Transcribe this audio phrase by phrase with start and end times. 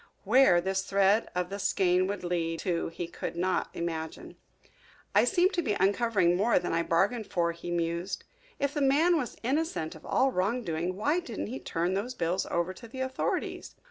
[0.23, 4.35] Where this thread of the skein would lead to he could not imagine.
[5.13, 8.23] "I seem to be uncovering more than I bargained for," he mused.
[8.57, 12.47] "If the man was innocent of all wrong doing why didn't he turn those bills
[12.47, 13.75] over to the authorities?